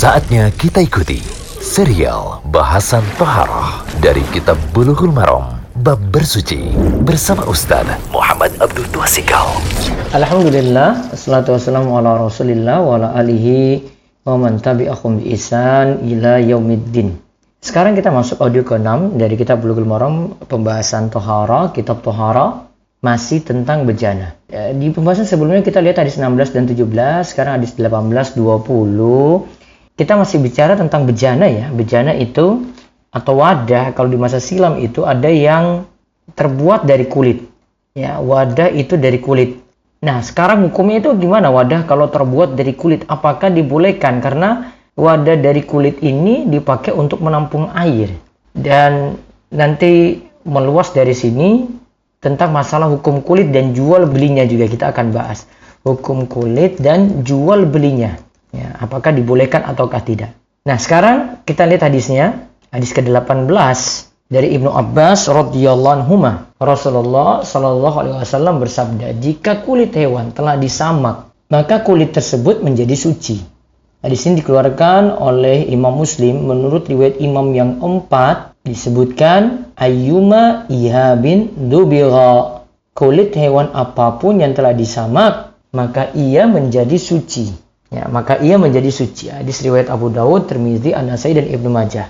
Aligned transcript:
Saatnya 0.00 0.48
kita 0.56 0.80
ikuti 0.80 1.20
serial 1.60 2.40
bahasan 2.48 3.04
Toharoh 3.20 3.84
dari 4.00 4.24
Kitab 4.32 4.56
Bulughul 4.72 5.12
Maram 5.12 5.60
Bab 5.84 6.00
Bersuci 6.08 6.72
bersama 7.04 7.44
Ustaz 7.44 7.84
Muhammad 8.08 8.48
Abdul 8.64 8.88
Tuasikal. 8.96 9.60
Alhamdulillah, 10.16 11.12
assalatu 11.12 11.52
wassalamu 11.52 12.00
ala 12.00 12.16
rasulillah 12.16 12.80
wa 12.80 12.96
ala 12.96 13.12
alihi 13.12 13.84
wa 14.24 14.40
man 14.40 14.56
tabi'ahum 14.56 15.20
bi 15.20 15.36
isan 15.36 16.00
ila 16.08 16.40
yaumiddin. 16.40 17.20
Sekarang 17.60 17.92
kita 17.92 18.08
masuk 18.08 18.40
audio 18.40 18.64
ke-6 18.64 19.20
dari 19.20 19.36
kitab 19.36 19.60
Bulughul 19.60 19.84
Maram 19.84 20.32
pembahasan 20.48 21.12
Tohara, 21.12 21.76
kitab 21.76 22.00
Tohara 22.00 22.72
masih 23.04 23.44
tentang 23.44 23.84
bejana. 23.84 24.32
Ya, 24.48 24.72
di 24.72 24.96
pembahasan 24.96 25.28
sebelumnya 25.28 25.60
kita 25.60 25.84
lihat 25.84 26.00
hadis 26.00 26.16
16 26.16 26.56
dan 26.56 26.64
17, 26.64 26.88
sekarang 27.36 27.60
hadis 27.60 27.76
18 27.76 28.32
20 28.32 29.59
kita 30.00 30.16
masih 30.16 30.40
bicara 30.40 30.80
tentang 30.80 31.04
bejana 31.04 31.44
ya. 31.44 31.68
Bejana 31.68 32.16
itu 32.16 32.72
atau 33.12 33.36
wadah 33.36 33.92
kalau 33.92 34.08
di 34.08 34.16
masa 34.16 34.40
silam 34.40 34.80
itu 34.80 35.04
ada 35.04 35.28
yang 35.28 35.84
terbuat 36.32 36.88
dari 36.88 37.04
kulit. 37.04 37.44
Ya, 37.92 38.16
wadah 38.16 38.72
itu 38.72 38.96
dari 38.96 39.20
kulit. 39.20 39.60
Nah, 40.00 40.24
sekarang 40.24 40.64
hukumnya 40.64 41.04
itu 41.04 41.12
gimana 41.20 41.52
wadah 41.52 41.84
kalau 41.84 42.08
terbuat 42.08 42.56
dari 42.56 42.72
kulit? 42.72 43.04
Apakah 43.12 43.52
dibolehkan? 43.52 44.24
Karena 44.24 44.72
wadah 44.96 45.36
dari 45.36 45.68
kulit 45.68 46.00
ini 46.00 46.48
dipakai 46.48 46.96
untuk 46.96 47.20
menampung 47.20 47.68
air. 47.76 48.08
Dan 48.56 49.20
nanti 49.52 50.16
meluas 50.48 50.96
dari 50.96 51.12
sini 51.12 51.68
tentang 52.24 52.56
masalah 52.56 52.88
hukum 52.88 53.20
kulit 53.20 53.52
dan 53.52 53.76
jual 53.76 54.08
belinya 54.08 54.48
juga 54.48 54.64
kita 54.64 54.96
akan 54.96 55.12
bahas. 55.12 55.44
Hukum 55.84 56.24
kulit 56.24 56.80
dan 56.80 57.20
jual 57.20 57.68
belinya. 57.68 58.29
Ya, 58.50 58.74
apakah 58.82 59.14
dibolehkan 59.14 59.62
ataukah 59.62 60.02
tidak? 60.02 60.34
Nah, 60.66 60.76
sekarang 60.76 61.46
kita 61.46 61.64
lihat 61.66 61.86
hadisnya. 61.86 62.50
Hadis 62.70 62.94
ke-18 62.94 63.50
dari 64.30 64.54
Ibnu 64.54 64.70
Abbas 64.70 65.26
radhiyallahu 65.26 66.06
anhu 66.06 66.22
Rasulullah 66.62 67.42
shallallahu 67.42 67.96
alaihi 67.98 68.14
wasallam 68.22 68.62
bersabda, 68.62 69.18
"Jika 69.18 69.66
kulit 69.66 69.90
hewan 69.98 70.30
telah 70.30 70.54
disamak, 70.54 71.34
maka 71.50 71.82
kulit 71.82 72.14
tersebut 72.14 72.62
menjadi 72.62 72.94
suci." 72.94 73.42
Hadis 74.00 74.24
ini 74.30 74.40
dikeluarkan 74.40 75.18
oleh 75.18 75.66
Imam 75.68 75.98
Muslim 75.98 76.46
menurut 76.46 76.86
riwayat 76.86 77.18
Imam 77.18 77.50
yang 77.52 77.82
empat 77.84 78.56
disebutkan 78.64 79.72
ayyuma 79.76 80.70
ihabin 80.72 81.68
dubira 81.68 82.64
kulit 82.96 83.32
hewan 83.36 83.72
apa 83.76 84.20
pun 84.20 84.40
yang 84.40 84.52
telah 84.52 84.76
disamak 84.76 85.56
maka 85.72 86.12
ia 86.16 86.44
menjadi 86.48 86.96
suci 86.96 87.69
ya 87.90 88.06
maka 88.06 88.38
ia 88.38 88.56
menjadi 88.56 88.88
suci. 88.88 89.28
Hadis 89.28 89.60
riwayat 89.66 89.90
Abu 89.90 90.08
Dawud, 90.08 90.46
Tirmizi, 90.46 90.94
An-Nasai 90.94 91.34
dan 91.34 91.50
Ibnu 91.50 91.68
Majah. 91.68 92.08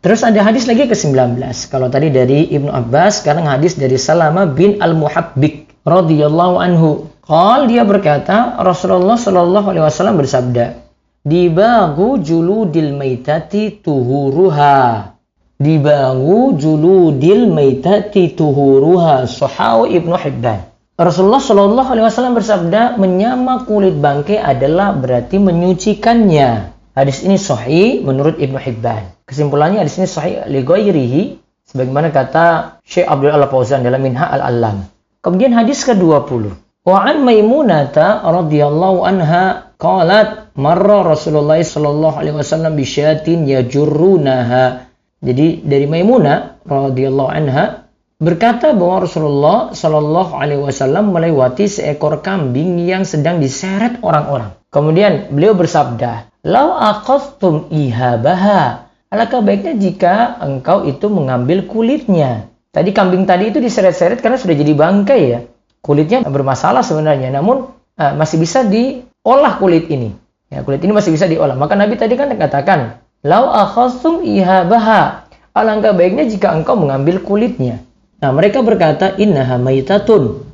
Terus 0.00 0.24
ada 0.24 0.40
hadis 0.40 0.64
lagi 0.64 0.88
ke-19. 0.88 1.36
Kalau 1.68 1.92
tadi 1.92 2.08
dari 2.08 2.48
Ibnu 2.48 2.72
Abbas 2.72 3.20
sekarang 3.20 3.44
hadis 3.44 3.76
dari 3.76 4.00
Salama 4.00 4.48
bin 4.48 4.80
Al-Muhabbik 4.80 5.84
radhiyallahu 5.84 6.56
anhu. 6.56 7.12
Qal 7.20 7.68
dia 7.68 7.84
berkata 7.84 8.58
Rasulullah 8.64 9.20
Shallallahu 9.20 9.66
alaihi 9.70 9.84
wasallam 9.84 10.18
bersabda 10.18 10.80
dibagu 11.20 12.16
juludil 12.16 12.96
maitati 12.96 13.76
tuhuruha. 13.84 15.12
Dibagu 15.60 16.56
juludil 16.56 17.52
maitati 17.52 18.32
tuhuruha 18.32 19.28
sahahu 19.28 19.84
Ibnu 19.84 20.16
Hibban 20.16 20.69
Rasulullah 21.00 21.40
Shallallahu 21.40 21.96
Alaihi 21.96 22.04
Wasallam 22.04 22.36
bersabda, 22.36 23.00
menyama 23.00 23.64
kulit 23.64 23.96
bangkai 23.96 24.36
adalah 24.36 24.92
berarti 24.92 25.40
menyucikannya. 25.40 26.76
Hadis 26.92 27.24
ini 27.24 27.40
sahih 27.40 28.04
menurut 28.04 28.36
Ibnu 28.36 28.60
Hibban. 28.60 29.08
Kesimpulannya 29.24 29.80
hadis 29.80 29.96
ini 29.96 30.04
sahih 30.04 30.44
ligoirihi, 30.44 31.40
sebagaimana 31.64 32.12
kata 32.12 32.76
Syekh 32.84 33.08
Abdul 33.08 33.32
Al 33.32 33.48
Fauzan 33.48 33.80
dalam 33.80 34.04
Minha 34.04 34.28
Al 34.28 34.44
Alam. 34.44 34.84
Kemudian 35.24 35.56
hadis 35.56 35.88
ke-20. 35.88 36.52
Wa 36.84 37.08
an 37.08 37.24
Maimunata 37.24 38.20
radhiyallahu 38.20 39.00
anha 39.00 39.72
qalat 39.80 40.52
marra 40.52 41.00
Rasulullah 41.00 41.64
sallallahu 41.64 42.20
alaihi 42.20 42.36
wasallam 42.36 42.76
bi 42.76 42.84
syatin 42.84 43.48
yajurrunaha. 43.48 44.84
Jadi 45.24 45.64
dari 45.64 45.88
Maimunah 45.88 46.60
radhiyallahu 46.68 47.30
anha 47.32 47.79
berkata 48.20 48.76
bahwa 48.76 49.08
Rasulullah 49.08 49.58
Shallallahu 49.72 50.36
Alaihi 50.36 50.60
Wasallam 50.60 51.10
melewati 51.10 51.66
seekor 51.66 52.20
kambing 52.20 52.76
yang 52.84 53.08
sedang 53.08 53.40
diseret 53.40 53.98
orang-orang. 54.04 54.52
Kemudian 54.68 55.32
beliau 55.32 55.56
bersabda, 55.56 56.30
"Lau 56.44 56.76
aqastum 56.76 57.72
ihabaha." 57.72 58.92
Alangkah 59.10 59.42
baiknya 59.42 59.74
jika 59.74 60.38
engkau 60.38 60.86
itu 60.86 61.10
mengambil 61.10 61.66
kulitnya. 61.66 62.46
Tadi 62.70 62.94
kambing 62.94 63.26
tadi 63.26 63.50
itu 63.50 63.58
diseret-seret 63.58 64.22
karena 64.22 64.38
sudah 64.38 64.54
jadi 64.54 64.70
bangkai 64.70 65.22
ya. 65.26 65.40
Kulitnya 65.82 66.22
bermasalah 66.22 66.86
sebenarnya, 66.86 67.34
namun 67.34 67.74
uh, 67.98 68.12
masih 68.14 68.38
bisa 68.38 68.62
diolah 68.62 69.58
kulit 69.58 69.90
ini. 69.90 70.14
Ya, 70.46 70.62
kulit 70.62 70.78
ini 70.86 70.94
masih 70.94 71.10
bisa 71.10 71.26
diolah. 71.26 71.58
Maka 71.58 71.74
Nabi 71.74 71.98
tadi 71.98 72.14
kan 72.14 72.30
katakan, 72.30 73.02
"Lau 73.26 73.50
aqastum 73.50 74.22
ihabaha." 74.22 75.26
Alangkah 75.50 75.90
baiknya 75.90 76.30
jika 76.30 76.54
engkau 76.54 76.78
mengambil 76.78 77.18
kulitnya. 77.18 77.82
Nah, 78.20 78.30
mereka 78.36 78.60
berkata, 78.60 79.16
innaha 79.16 79.56
maitatun. 79.56 80.44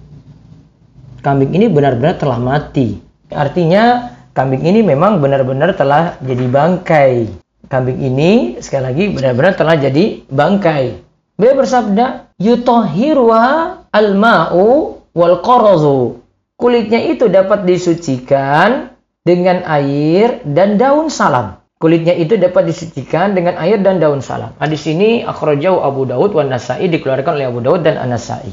Kambing 1.19 1.51
ini 1.51 1.67
benar-benar 1.67 2.15
telah 2.15 2.39
mati. 2.39 3.03
Artinya, 3.35 4.15
kambing 4.39 4.63
ini 4.63 4.87
memang 4.87 5.19
benar-benar 5.19 5.75
telah 5.75 6.15
jadi 6.23 6.47
bangkai. 6.47 7.27
Kambing 7.67 7.99
ini, 7.99 8.63
sekali 8.63 8.83
lagi, 8.87 9.05
benar-benar 9.11 9.59
telah 9.59 9.75
jadi 9.75 10.23
bangkai. 10.31 11.03
Beliau 11.35 11.59
bersabda, 11.59 12.31
yutohirwa 12.39 13.43
al-ma'u 13.91 15.03
wal 15.11 15.43
qarazu. 15.43 16.23
Kulitnya 16.55 17.03
itu 17.03 17.27
dapat 17.27 17.67
disucikan 17.67 18.95
dengan 19.27 19.67
air 19.67 20.39
dan 20.47 20.79
daun 20.79 21.11
salam. 21.11 21.59
Kulitnya 21.77 22.17
itu 22.17 22.41
dapat 22.41 22.73
disucikan 22.73 23.37
dengan 23.37 23.61
air 23.61 23.77
dan 23.85 24.01
daun 24.01 24.25
salam. 24.25 24.57
Hadis 24.57 24.89
ini 24.89 25.21
akhrajahu 25.29 25.85
Abu 25.85 26.09
Daud 26.09 26.33
wa 26.33 26.41
Nasai 26.41 26.89
dikeluarkan 26.89 27.37
oleh 27.37 27.47
Abu 27.53 27.61
Daud 27.61 27.85
dan 27.85 28.01
An-Nasai. 28.01 28.49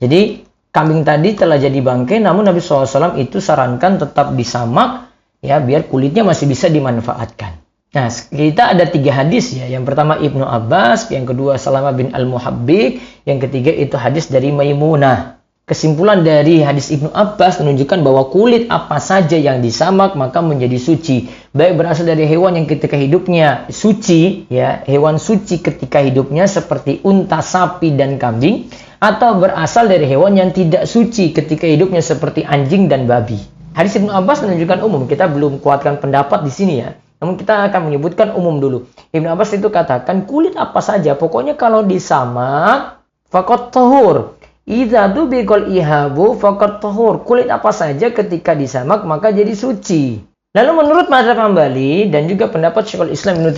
Jadi 0.00 0.48
kambing 0.72 1.04
tadi 1.04 1.36
telah 1.36 1.60
jadi 1.60 1.76
bangkai 1.76 2.24
namun 2.24 2.48
Nabi 2.48 2.64
SAW 2.64 3.20
itu 3.20 3.44
sarankan 3.44 4.00
tetap 4.00 4.32
disamak 4.32 5.12
ya 5.44 5.60
biar 5.60 5.92
kulitnya 5.92 6.24
masih 6.24 6.48
bisa 6.48 6.72
dimanfaatkan. 6.72 7.60
Nah, 7.88 8.08
kita 8.12 8.76
ada 8.76 8.84
tiga 8.84 9.16
hadis 9.16 9.52
ya. 9.56 9.64
Yang 9.64 9.88
pertama 9.88 10.20
Ibnu 10.20 10.44
Abbas, 10.44 11.08
yang 11.08 11.24
kedua 11.24 11.56
Salama 11.56 11.92
bin 11.96 12.12
Al-Muhabbik, 12.12 13.00
yang 13.24 13.40
ketiga 13.40 13.72
itu 13.72 13.96
hadis 13.96 14.28
dari 14.28 14.52
Maimunah. 14.52 15.37
Kesimpulan 15.68 16.24
dari 16.24 16.64
hadis 16.64 16.88
Ibnu 16.88 17.12
Abbas 17.12 17.60
menunjukkan 17.60 18.00
bahwa 18.00 18.32
kulit 18.32 18.72
apa 18.72 18.96
saja 19.04 19.36
yang 19.36 19.60
disamak 19.60 20.16
maka 20.16 20.40
menjadi 20.40 20.80
suci. 20.80 21.28
Baik 21.52 21.76
berasal 21.76 22.08
dari 22.08 22.24
hewan 22.24 22.56
yang 22.56 22.64
ketika 22.64 22.96
hidupnya 22.96 23.68
suci, 23.68 24.48
ya 24.48 24.80
hewan 24.88 25.20
suci 25.20 25.60
ketika 25.60 26.00
hidupnya 26.00 26.48
seperti 26.48 27.04
unta, 27.04 27.44
sapi, 27.44 27.92
dan 27.92 28.16
kambing, 28.16 28.72
atau 28.96 29.36
berasal 29.36 29.92
dari 29.92 30.08
hewan 30.08 30.40
yang 30.40 30.56
tidak 30.56 30.88
suci 30.88 31.36
ketika 31.36 31.68
hidupnya 31.68 32.00
seperti 32.00 32.48
anjing 32.48 32.88
dan 32.88 33.04
babi. 33.04 33.36
Hadis 33.76 34.00
Ibnu 34.00 34.08
Abbas 34.08 34.40
menunjukkan 34.48 34.80
umum. 34.80 35.04
Kita 35.04 35.28
belum 35.28 35.60
kuatkan 35.60 36.00
pendapat 36.00 36.48
di 36.48 36.52
sini 36.54 36.80
ya. 36.80 36.96
Namun 37.20 37.36
kita 37.36 37.68
akan 37.68 37.92
menyebutkan 37.92 38.32
umum 38.32 38.56
dulu. 38.56 38.88
Ibnu 39.12 39.28
Abbas 39.28 39.52
itu 39.52 39.68
katakan 39.68 40.24
kulit 40.24 40.56
apa 40.56 40.80
saja, 40.80 41.12
pokoknya 41.12 41.60
kalau 41.60 41.84
disamak, 41.84 43.04
fakot 43.28 43.68
tohur, 43.68 44.37
Idza 44.68 45.08
dubikal 45.08 45.72
ihabu 45.72 46.36
faqat 46.36 46.84
tahur. 46.84 47.24
Kulit 47.24 47.48
apa 47.48 47.72
saja 47.72 48.12
ketika 48.12 48.52
disamak 48.52 49.00
maka 49.08 49.32
jadi 49.32 49.56
suci. 49.56 50.20
Lalu 50.52 50.72
menurut 50.84 51.08
mazhab 51.08 51.40
Hambali 51.40 52.12
dan 52.12 52.28
juga 52.28 52.52
pendapat 52.52 52.84
Syekhul 52.84 53.16
Islam 53.16 53.40
Ibnu 53.40 53.56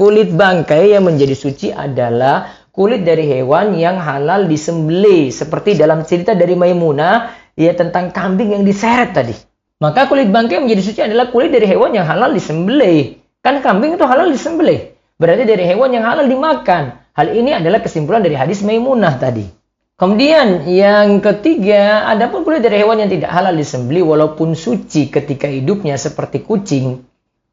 kulit 0.00 0.32
bangkai 0.32 0.96
yang 0.96 1.04
menjadi 1.04 1.36
suci 1.36 1.76
adalah 1.76 2.48
kulit 2.72 3.04
dari 3.04 3.28
hewan 3.28 3.76
yang 3.76 4.00
halal 4.00 4.48
disembelih 4.48 5.28
seperti 5.28 5.76
dalam 5.76 6.08
cerita 6.08 6.32
dari 6.32 6.56
Maimunah 6.56 7.28
ya 7.52 7.76
tentang 7.76 8.08
kambing 8.08 8.56
yang 8.56 8.64
diseret 8.64 9.12
tadi. 9.12 9.36
Maka 9.84 10.08
kulit 10.08 10.32
bangkai 10.32 10.56
menjadi 10.64 10.82
suci 10.88 11.00
adalah 11.04 11.28
kulit 11.28 11.52
dari 11.52 11.68
hewan 11.68 11.92
yang 11.92 12.08
halal 12.08 12.32
disembelih. 12.32 13.20
Kan 13.44 13.60
kambing 13.60 14.00
itu 14.00 14.08
halal 14.08 14.32
disembelih. 14.32 14.96
Berarti 15.20 15.44
dari 15.44 15.68
hewan 15.68 15.92
yang 15.92 16.08
halal 16.08 16.24
dimakan. 16.24 16.96
Hal 17.12 17.28
ini 17.28 17.52
adalah 17.52 17.84
kesimpulan 17.84 18.24
dari 18.24 18.40
hadis 18.40 18.64
Maimunah 18.64 19.20
tadi. 19.20 19.63
Kemudian 19.94 20.66
yang 20.66 21.22
ketiga, 21.22 22.10
ada 22.10 22.26
pun 22.26 22.42
kulit 22.42 22.66
dari 22.66 22.82
hewan 22.82 22.98
yang 22.98 23.10
tidak 23.14 23.30
halal 23.30 23.54
disembeli 23.54 24.02
walaupun 24.02 24.58
suci 24.58 25.06
ketika 25.06 25.46
hidupnya 25.46 25.94
seperti 25.94 26.42
kucing. 26.42 27.06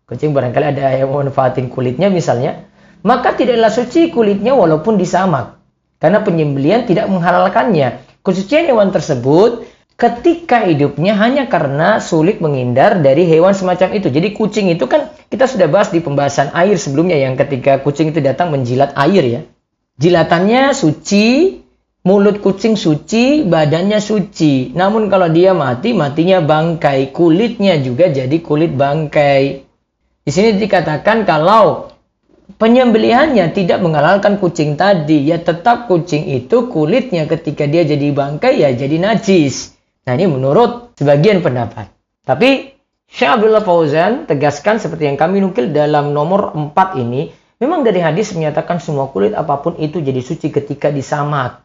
Kucing 0.10 0.34
barangkali 0.34 0.74
ada 0.74 0.90
yang 0.98 1.14
memanfaatin 1.14 1.70
kulitnya 1.70 2.10
misalnya, 2.10 2.66
maka 3.06 3.38
tidaklah 3.38 3.70
suci 3.70 4.10
kulitnya 4.10 4.58
walaupun 4.58 4.98
disamak. 4.98 5.62
Karena 6.02 6.26
penyembelian 6.26 6.90
tidak 6.90 7.14
menghalalkannya. 7.14 8.02
Kesucian 8.26 8.66
hewan 8.66 8.90
tersebut 8.90 9.70
ketika 9.94 10.66
hidupnya 10.66 11.14
hanya 11.22 11.46
karena 11.46 12.02
sulit 12.02 12.42
menghindar 12.42 13.06
dari 13.06 13.30
hewan 13.30 13.54
semacam 13.54 13.94
itu. 13.94 14.10
Jadi 14.10 14.34
kucing 14.34 14.74
itu 14.74 14.90
kan 14.90 15.14
kita 15.30 15.46
sudah 15.46 15.70
bahas 15.70 15.94
di 15.94 16.02
pembahasan 16.02 16.50
air 16.58 16.74
sebelumnya 16.82 17.22
yang 17.22 17.38
ketika 17.38 17.78
kucing 17.86 18.10
itu 18.10 18.18
datang 18.18 18.50
menjilat 18.50 18.98
air 18.98 19.22
ya. 19.30 19.42
Jilatannya 20.02 20.74
suci, 20.74 21.61
mulut 22.02 22.42
kucing 22.42 22.74
suci, 22.74 23.46
badannya 23.46 24.02
suci. 24.02 24.74
Namun 24.74 25.08
kalau 25.10 25.30
dia 25.30 25.54
mati, 25.54 25.94
matinya 25.94 26.42
bangkai. 26.42 27.14
Kulitnya 27.14 27.78
juga 27.78 28.10
jadi 28.10 28.38
kulit 28.42 28.74
bangkai. 28.74 29.44
Di 30.22 30.32
sini 30.34 30.58
dikatakan 30.58 31.26
kalau 31.26 31.90
penyembelihannya 32.58 33.54
tidak 33.54 33.82
menghalalkan 33.82 34.38
kucing 34.38 34.78
tadi, 34.78 35.30
ya 35.30 35.42
tetap 35.42 35.90
kucing 35.90 36.30
itu 36.30 36.70
kulitnya 36.70 37.26
ketika 37.26 37.66
dia 37.66 37.86
jadi 37.86 38.14
bangkai 38.14 38.62
ya 38.62 38.70
jadi 38.74 38.98
najis. 39.02 39.78
Nah 40.06 40.18
ini 40.18 40.26
menurut 40.30 40.98
sebagian 40.98 41.46
pendapat. 41.46 41.90
Tapi 42.26 42.74
Syekh 43.12 43.44
Fauzan 43.66 44.24
tegaskan 44.24 44.80
seperti 44.80 45.04
yang 45.10 45.20
kami 45.20 45.44
nukil 45.44 45.76
dalam 45.76 46.16
nomor 46.16 46.56
4 46.56 47.02
ini, 47.02 47.28
memang 47.60 47.84
dari 47.84 48.00
hadis 48.00 48.32
menyatakan 48.32 48.80
semua 48.80 49.12
kulit 49.12 49.36
apa 49.36 49.60
pun 49.60 49.76
itu 49.78 50.00
jadi 50.00 50.24
suci 50.24 50.48
ketika 50.48 50.90
disamak. 50.90 51.61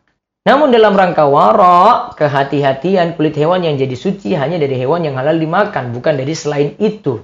Namun 0.46 0.70
dalam 0.70 0.94
rangka 0.94 1.26
warok, 1.26 2.14
kehati-hatian 2.14 3.18
kulit 3.18 3.34
hewan 3.34 3.66
yang 3.66 3.74
jadi 3.74 3.98
suci 3.98 4.38
hanya 4.38 4.62
dari 4.62 4.78
hewan 4.78 5.02
yang 5.02 5.18
halal 5.18 5.34
dimakan, 5.34 5.90
bukan 5.90 6.14
dari 6.14 6.38
selain 6.38 6.78
itu. 6.78 7.18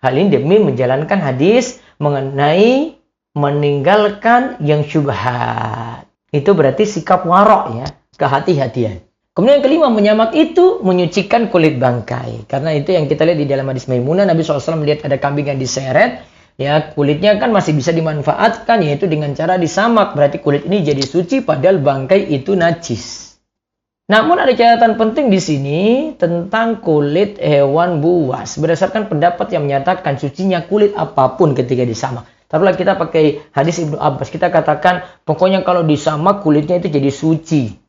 Hal 0.00 0.16
ini 0.16 0.32
demi 0.32 0.56
menjalankan 0.56 1.20
hadis 1.20 1.84
mengenai 2.00 2.96
meninggalkan 3.36 4.56
yang 4.64 4.80
syubhat. 4.80 6.08
Itu 6.32 6.56
berarti 6.56 6.88
sikap 6.88 7.28
warok 7.28 7.84
ya, 7.84 7.86
kehati-hatian. 8.16 9.04
Kemudian 9.36 9.60
yang 9.60 9.66
kelima, 9.66 9.88
menyamak 9.92 10.32
itu 10.32 10.80
menyucikan 10.80 11.52
kulit 11.52 11.76
bangkai. 11.76 12.48
Karena 12.48 12.72
itu 12.72 12.96
yang 12.96 13.04
kita 13.10 13.28
lihat 13.28 13.38
di 13.44 13.48
dalam 13.50 13.68
hadis 13.68 13.90
Maimunah, 13.92 14.24
Nabi 14.24 14.40
SAW 14.40 14.80
melihat 14.80 15.04
ada 15.10 15.20
kambing 15.20 15.52
yang 15.52 15.60
diseret, 15.60 16.24
ya 16.58 16.94
kulitnya 16.94 17.36
kan 17.38 17.50
masih 17.50 17.74
bisa 17.74 17.90
dimanfaatkan, 17.90 18.82
yaitu 18.82 19.10
dengan 19.10 19.34
cara 19.34 19.58
disamak. 19.58 20.14
Berarti 20.14 20.38
kulit 20.42 20.66
ini 20.66 20.82
jadi 20.82 21.02
suci, 21.02 21.42
padahal 21.42 21.82
bangkai 21.82 22.30
itu 22.30 22.54
najis. 22.58 23.34
Namun 24.04 24.36
ada 24.36 24.52
catatan 24.52 25.00
penting 25.00 25.32
di 25.32 25.40
sini 25.40 25.80
tentang 26.20 26.84
kulit 26.84 27.40
hewan 27.40 28.04
buas. 28.04 28.60
Berdasarkan 28.60 29.08
pendapat 29.08 29.48
yang 29.56 29.64
menyatakan 29.64 30.20
sucinya 30.20 30.60
kulit 30.60 30.92
apa 30.92 31.40
pun 31.40 31.56
ketika 31.56 31.88
disamak. 31.88 32.28
Taruhlah 32.44 32.76
kita 32.76 33.00
pakai 33.00 33.50
hadis 33.56 33.80
Ibnu 33.80 33.96
Abbas, 33.96 34.28
kita 34.28 34.52
katakan 34.52 35.02
pokoknya 35.24 35.64
kalau 35.64 35.82
disamak 35.82 36.44
kulitnya 36.44 36.78
itu 36.78 36.92
jadi 36.92 37.08
suci. 37.08 37.83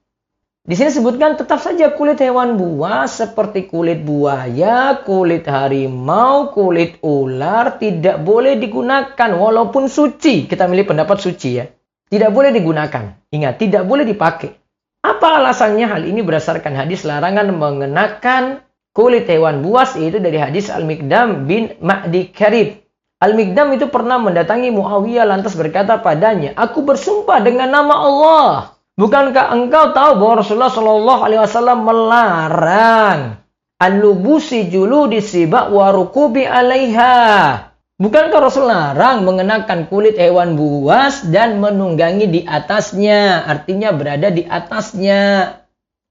Di 0.65 0.73
sini 0.73 0.89
sebutkan 0.89 1.37
tetap 1.37 1.61
saja 1.61 1.93
kulit 1.93 2.17
hewan 2.17 2.57
buas 2.57 3.21
seperti 3.21 3.69
kulit 3.69 4.01
buaya, 4.01 4.97
kulit 5.05 5.45
harimau, 5.45 6.49
kulit 6.49 6.97
ular 7.05 7.77
tidak 7.77 8.25
boleh 8.25 8.57
digunakan 8.57 9.29
walaupun 9.37 9.85
suci. 9.85 10.49
Kita 10.49 10.65
milih 10.65 10.89
pendapat 10.89 11.21
suci 11.21 11.49
ya. 11.53 11.69
Tidak 12.09 12.33
boleh 12.33 12.49
digunakan. 12.49 13.13
Ingat, 13.29 13.61
tidak 13.61 13.85
boleh 13.85 14.09
dipakai. 14.09 14.57
Apa 15.05 15.37
alasannya? 15.37 15.85
Hal 15.85 16.01
ini 16.01 16.25
berdasarkan 16.25 16.73
hadis 16.73 17.05
larangan 17.05 17.45
mengenakan 17.53 18.65
kulit 18.89 19.29
hewan 19.29 19.61
buas 19.61 19.93
yaitu 19.93 20.17
dari 20.17 20.41
hadis 20.41 20.73
Al-Mikdam 20.73 21.45
bin 21.45 21.77
Ma'di 21.77 22.33
Karib. 22.33 22.81
Al-Mikdam 23.21 23.69
itu 23.77 23.85
pernah 23.93 24.17
mendatangi 24.17 24.73
Muawiyah 24.73 25.29
lantas 25.29 25.53
berkata 25.53 26.01
padanya, 26.01 26.57
Aku 26.57 26.81
bersumpah 26.81 27.37
dengan 27.45 27.69
nama 27.69 27.93
Allah 28.01 28.74
Bukankah 28.95 29.51
engkau 29.51 29.91
tahu 29.91 30.11
bahwa 30.23 30.39
Rasulullah 30.39 30.71
Shallallahu 30.71 31.21
Alaihi 31.27 31.41
Wasallam 31.43 31.83
melarang 31.83 33.43
an-lubusi 33.75 34.71
julu 34.71 35.11
disibak 35.11 35.67
warukubi 35.67 36.47
alaiha. 36.47 37.75
Bukankah 37.95 38.39
Rasul 38.43 38.67
larang 38.67 39.23
mengenakan 39.23 39.87
kulit 39.87 40.19
hewan 40.19 40.59
buas 40.59 41.23
dan 41.31 41.63
menunggangi 41.63 42.27
di 42.27 42.41
atasnya? 42.43 43.47
Artinya 43.47 43.95
berada 43.95 44.27
di 44.31 44.43
atasnya. 44.43 45.55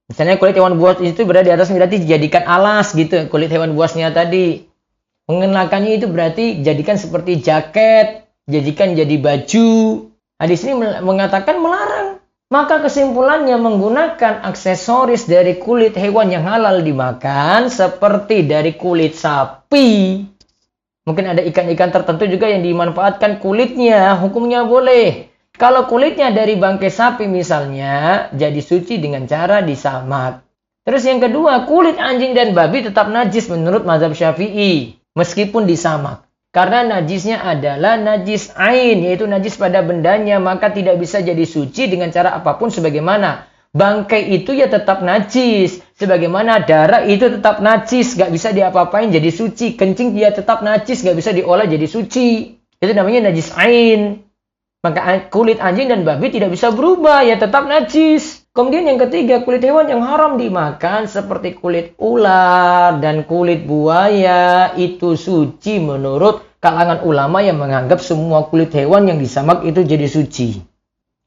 Misalnya 0.08 0.40
kulit 0.40 0.56
hewan 0.56 0.80
buas 0.80 1.00
itu 1.00 1.24
berada 1.28 1.48
di 1.48 1.56
atas 1.56 1.68
berarti 1.72 2.04
dijadikan 2.04 2.44
alas 2.44 2.92
gitu 2.96 3.28
kulit 3.28 3.52
hewan 3.52 3.76
buasnya 3.76 4.12
tadi. 4.16 4.64
Mengenakannya 5.28 6.00
itu 6.00 6.08
berarti 6.08 6.60
jadikan 6.60 7.00
seperti 7.00 7.40
jaket, 7.40 8.28
jadikan 8.44 8.92
jadi 8.92 9.16
baju. 9.20 9.72
Nah, 10.40 10.46
di 10.48 10.56
sini 10.60 10.76
mengatakan 11.00 11.64
melarang 11.64 12.03
maka 12.52 12.84
kesimpulannya 12.84 13.56
menggunakan 13.56 14.44
aksesoris 14.44 15.24
dari 15.24 15.56
kulit 15.56 15.96
hewan 15.96 16.28
yang 16.28 16.44
halal 16.44 16.84
dimakan 16.84 17.72
seperti 17.72 18.44
dari 18.44 18.76
kulit 18.76 19.16
sapi. 19.16 20.20
Mungkin 21.04 21.24
ada 21.36 21.44
ikan-ikan 21.44 21.92
tertentu 21.92 22.24
juga 22.24 22.48
yang 22.48 22.64
dimanfaatkan 22.64 23.36
kulitnya, 23.40 24.16
hukumnya 24.16 24.64
boleh. 24.64 25.28
Kalau 25.54 25.84
kulitnya 25.86 26.32
dari 26.32 26.56
bangkai 26.56 26.88
sapi 26.88 27.28
misalnya, 27.28 28.26
jadi 28.32 28.58
suci 28.58 28.98
dengan 28.98 29.28
cara 29.28 29.60
disamak. 29.60 30.42
Terus 30.84 31.04
yang 31.04 31.20
kedua, 31.20 31.68
kulit 31.68 32.00
anjing 32.00 32.32
dan 32.32 32.56
babi 32.56 32.84
tetap 32.84 33.12
najis 33.12 33.48
menurut 33.52 33.84
mazhab 33.84 34.16
syafi'i, 34.16 34.96
meskipun 35.12 35.68
disamak. 35.68 36.23
Karena 36.54 36.86
najisnya 36.86 37.42
adalah 37.42 37.98
najis 37.98 38.54
ain, 38.54 39.02
yaitu 39.02 39.26
najis 39.26 39.58
pada 39.58 39.82
bendanya, 39.82 40.38
maka 40.38 40.70
tidak 40.70 41.02
bisa 41.02 41.18
jadi 41.18 41.42
suci 41.42 41.90
dengan 41.90 42.14
cara 42.14 42.30
apa 42.30 42.54
pun 42.54 42.70
sebagaimana. 42.70 43.50
Bangkai 43.74 44.30
itu 44.30 44.54
ya 44.54 44.70
tetap 44.70 45.02
najis. 45.02 45.82
Sebagaimana 45.98 46.62
darah 46.62 47.02
itu 47.10 47.26
tetap 47.26 47.58
najis, 47.58 48.14
gak 48.14 48.30
bisa 48.30 48.54
diapa-apain 48.54 49.10
jadi 49.10 49.34
suci. 49.34 49.74
Kencing 49.74 50.14
dia 50.14 50.30
tetap 50.30 50.62
najis, 50.62 51.02
gak 51.02 51.18
bisa 51.18 51.34
diolah 51.34 51.66
jadi 51.66 51.90
suci. 51.90 52.54
Itu 52.78 52.92
namanya 52.94 53.34
najis 53.34 53.50
ain. 53.58 54.22
Maka 54.86 55.26
kulit 55.34 55.58
anjing 55.58 55.90
dan 55.90 56.06
babi 56.06 56.30
tidak 56.30 56.54
bisa 56.54 56.70
berubah, 56.70 57.26
ya 57.26 57.34
tetap 57.34 57.66
najis. 57.66 58.43
Kemudian 58.54 58.86
yang 58.86 59.02
ketiga, 59.02 59.42
kulit 59.42 59.66
hewan 59.66 59.90
yang 59.90 60.06
haram 60.06 60.38
dimakan 60.38 61.10
seperti 61.10 61.58
kulit 61.58 61.98
ular 61.98 63.02
dan 63.02 63.26
kulit 63.26 63.66
buaya 63.66 64.70
itu 64.78 65.18
suci 65.18 65.82
menurut 65.82 66.62
kalangan 66.62 67.02
ulama 67.02 67.42
yang 67.42 67.58
menganggap 67.58 67.98
semua 67.98 68.46
kulit 68.46 68.70
hewan 68.70 69.10
yang 69.10 69.18
disamak 69.18 69.66
itu 69.66 69.82
jadi 69.82 70.06
suci. 70.06 70.62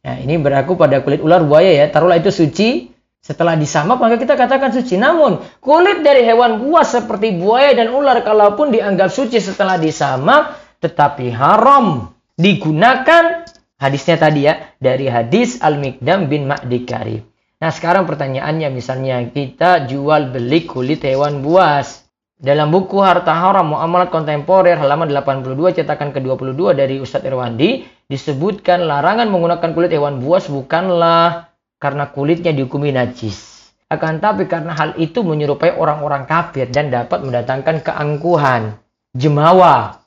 Nah, 0.07 0.23
ini 0.23 0.39
berlaku 0.39 0.79
pada 0.79 1.03
kulit 1.03 1.19
ular 1.19 1.43
buaya 1.43 1.67
ya. 1.75 1.91
Taruhlah 1.91 2.15
itu 2.15 2.31
suci, 2.31 2.95
setelah 3.19 3.59
disamak 3.59 3.99
maka 3.99 4.15
kita 4.15 4.39
katakan 4.39 4.71
suci. 4.71 4.95
Namun, 4.95 5.43
kulit 5.59 6.07
dari 6.07 6.23
hewan 6.23 6.63
buas 6.63 6.95
seperti 6.95 7.35
buaya 7.35 7.75
dan 7.75 7.91
ular 7.91 8.23
kalaupun 8.23 8.71
dianggap 8.71 9.11
suci 9.11 9.43
setelah 9.43 9.75
disamak 9.75 10.55
tetapi 10.79 11.27
haram 11.35 12.07
digunakan 12.39 13.43
Hadisnya 13.77 14.17
tadi 14.17 14.49
ya, 14.49 14.73
dari 14.81 15.05
hadis 15.05 15.61
Al-Mikdam 15.61 16.25
bin 16.25 16.49
Ma'di 16.49 16.81
Karib. 16.81 17.23
Nah 17.57 17.69
sekarang 17.73 18.09
pertanyaannya 18.09 18.73
misalnya 18.73 19.21
kita 19.29 19.85
jual 19.85 20.33
beli 20.33 20.65
kulit 20.65 21.05
hewan 21.05 21.45
buas. 21.45 22.05
Dalam 22.37 22.69
buku 22.69 23.01
Harta 23.01 23.33
Haram 23.33 23.73
Muamalat 23.73 24.13
Kontemporer 24.13 24.77
halaman 24.77 25.09
82 25.09 25.73
cetakan 25.73 26.13
ke-22 26.13 26.61
dari 26.77 27.01
Ustadz 27.01 27.25
Irwandi 27.25 27.81
disebutkan 28.05 28.85
larangan 28.85 29.25
menggunakan 29.29 29.73
kulit 29.73 29.89
hewan 29.89 30.21
buas 30.21 30.45
bukanlah 30.45 31.49
karena 31.81 32.09
kulitnya 32.13 32.53
dihukumi 32.53 32.93
najis. 32.93 33.57
Akan 33.89 34.21
tapi 34.21 34.45
karena 34.45 34.77
hal 34.77 34.93
itu 35.01 35.25
menyerupai 35.25 35.73
orang-orang 35.77 36.29
kafir 36.29 36.69
dan 36.69 36.93
dapat 36.93 37.25
mendatangkan 37.25 37.81
keangkuhan, 37.81 38.77
jemawa, 39.17 40.01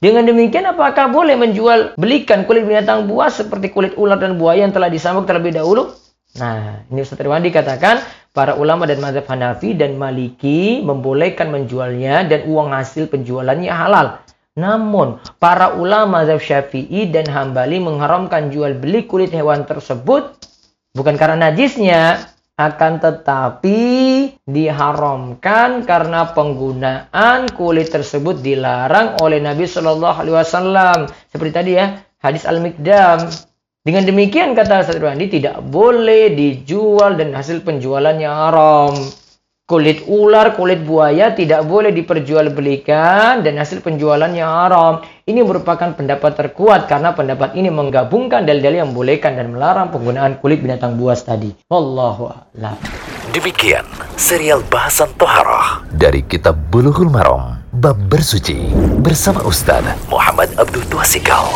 dengan 0.00 0.24
demikian 0.24 0.64
apakah 0.64 1.12
boleh 1.12 1.36
menjual 1.36 1.94
belikan 2.00 2.48
kulit 2.48 2.64
binatang 2.64 3.04
buas 3.04 3.36
seperti 3.36 3.68
kulit 3.68 3.92
ular 4.00 4.16
dan 4.16 4.40
buaya 4.40 4.64
yang 4.64 4.72
telah 4.72 4.88
disambung 4.88 5.28
terlebih 5.28 5.52
dahulu? 5.52 5.92
Nah, 6.40 6.88
ini 6.88 7.04
Ustaz 7.04 7.20
Irwandi 7.20 7.52
katakan 7.52 8.00
para 8.32 8.56
ulama 8.56 8.88
dan 8.88 8.96
mazhab 9.04 9.28
Hanafi 9.28 9.76
dan 9.76 10.00
Maliki 10.00 10.80
membolehkan 10.80 11.52
menjualnya 11.52 12.24
dan 12.24 12.48
uang 12.48 12.72
hasil 12.72 13.12
penjualannya 13.12 13.68
halal. 13.68 14.24
Namun, 14.56 15.20
para 15.36 15.76
ulama 15.76 16.24
mazhab 16.24 16.40
Syafi'i 16.40 17.12
dan 17.12 17.28
Hambali 17.28 17.76
mengharamkan 17.76 18.48
jual 18.48 18.80
beli 18.80 19.04
kulit 19.04 19.34
hewan 19.36 19.68
tersebut 19.68 20.38
bukan 20.96 21.14
karena 21.20 21.50
najisnya, 21.50 22.24
akan 22.60 23.00
tetapi 23.00 23.80
diharamkan 24.44 25.88
karena 25.88 26.28
penggunaan 26.36 27.48
kulit 27.56 27.88
tersebut 27.88 28.44
dilarang 28.44 29.16
oleh 29.24 29.40
Nabi 29.40 29.64
Shallallahu 29.64 30.20
Alaihi 30.20 30.36
Wasallam. 30.36 30.98
Seperti 31.32 31.52
tadi 31.56 31.72
ya 31.80 31.96
hadis 32.20 32.44
al 32.44 32.60
mikdam 32.60 33.32
dengan 33.80 34.04
demikian 34.04 34.52
kata 34.52 34.84
Satrwandi 34.84 35.40
tidak 35.40 35.64
boleh 35.64 36.36
dijual 36.36 37.16
dan 37.16 37.32
hasil 37.32 37.64
penjualannya 37.64 38.28
haram 38.28 38.92
kulit 39.70 40.02
ular, 40.10 40.58
kulit 40.58 40.82
buaya 40.82 41.30
tidak 41.30 41.62
boleh 41.62 41.94
diperjualbelikan 41.94 43.46
dan 43.46 43.54
hasil 43.54 43.86
penjualannya 43.86 44.42
haram. 44.42 45.06
Ini 45.22 45.46
merupakan 45.46 45.94
pendapat 45.94 46.34
terkuat 46.34 46.90
karena 46.90 47.14
pendapat 47.14 47.54
ini 47.54 47.70
menggabungkan 47.70 48.42
dalil-dalil 48.42 48.82
yang 48.82 48.90
membolehkan 48.90 49.38
dan 49.38 49.54
melarang 49.54 49.94
penggunaan 49.94 50.42
kulit 50.42 50.58
binatang 50.58 50.98
buas 50.98 51.22
tadi. 51.22 51.54
Wallahu 51.70 52.34
a'lam. 52.34 52.74
Demikian 53.30 53.86
serial 54.18 54.66
bahasan 54.66 55.14
toharah 55.14 55.86
dari 55.94 56.26
kitab 56.26 56.58
Bulughul 56.74 57.06
Maram 57.06 57.62
Bab 57.70 57.94
Bersuci 58.10 58.74
bersama 58.98 59.38
Ustaz 59.46 59.86
Muhammad 60.10 60.50
Abdul 60.58 60.82
Twasikal. 60.90 61.46